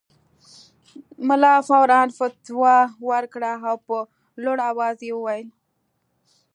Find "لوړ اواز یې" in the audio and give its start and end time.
4.43-5.11